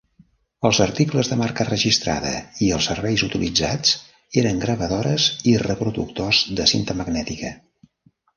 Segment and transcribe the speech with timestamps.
[0.67, 2.31] Els articles de marca registrada
[2.67, 3.93] i els serveis utilitzats
[4.43, 7.55] eren gravadores i reproductors de cinta magnètica.